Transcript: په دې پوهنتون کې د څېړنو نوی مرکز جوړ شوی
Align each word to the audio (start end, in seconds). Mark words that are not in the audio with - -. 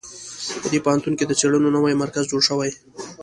په 0.61 0.67
دې 0.71 0.79
پوهنتون 0.85 1.13
کې 1.17 1.25
د 1.27 1.31
څېړنو 1.39 1.73
نوی 1.77 1.93
مرکز 2.03 2.23
جوړ 2.31 2.41
شوی 2.49 2.71